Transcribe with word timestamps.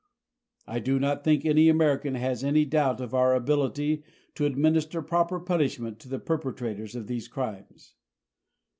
I 0.65 0.79
do 0.79 0.97
not 0.97 1.23
think 1.23 1.45
any 1.45 1.69
American 1.69 2.15
has 2.15 2.43
any 2.43 2.65
doubt 2.65 2.99
of 3.01 3.13
our 3.13 3.35
ability 3.35 4.01
to 4.33 4.47
administer 4.47 4.99
proper 5.03 5.39
punishment 5.39 5.99
to 5.99 6.09
the 6.09 6.17
perpetrators 6.17 6.95
of 6.95 7.05
these 7.05 7.27
crimes. 7.27 7.93